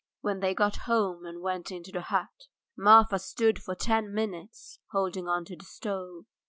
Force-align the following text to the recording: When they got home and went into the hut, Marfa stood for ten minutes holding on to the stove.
When 0.21 0.39
they 0.39 0.55
got 0.55 0.77
home 0.87 1.27
and 1.27 1.41
went 1.43 1.69
into 1.69 1.91
the 1.91 2.01
hut, 2.01 2.47
Marfa 2.75 3.19
stood 3.19 3.61
for 3.61 3.75
ten 3.75 4.11
minutes 4.11 4.79
holding 4.91 5.27
on 5.27 5.45
to 5.45 5.55
the 5.55 5.63
stove. 5.63 6.25